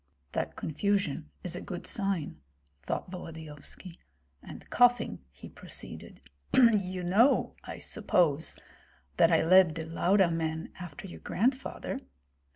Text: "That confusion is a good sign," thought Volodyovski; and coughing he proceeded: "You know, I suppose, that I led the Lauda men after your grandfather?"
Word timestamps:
"That 0.31 0.55
confusion 0.55 1.29
is 1.43 1.55
a 1.55 1.61
good 1.61 1.85
sign," 1.85 2.41
thought 2.81 3.11
Volodyovski; 3.11 3.99
and 4.41 4.67
coughing 4.71 5.19
he 5.29 5.47
proceeded: 5.47 6.21
"You 6.55 7.03
know, 7.03 7.55
I 7.65 7.77
suppose, 7.77 8.57
that 9.17 9.31
I 9.31 9.43
led 9.45 9.75
the 9.75 9.85
Lauda 9.85 10.31
men 10.31 10.73
after 10.79 11.05
your 11.05 11.19
grandfather?" 11.19 11.99